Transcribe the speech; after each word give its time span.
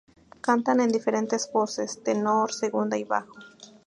Cantan 0.41 0.81
en 0.81 0.89
diferentes 0.91 1.47
voces: 1.53 2.01
tenor, 2.03 2.51
segunda 2.53 2.97
y 2.97 3.03
bajo. 3.03 3.35